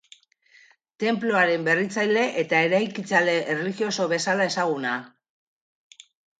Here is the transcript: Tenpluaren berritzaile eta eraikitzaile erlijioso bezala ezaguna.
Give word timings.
Tenpluaren 1.03 1.67
berritzaile 1.67 2.23
eta 2.45 2.63
eraikitzaile 2.69 3.37
erlijioso 3.55 4.11
bezala 4.17 4.51
ezaguna. 4.53 4.99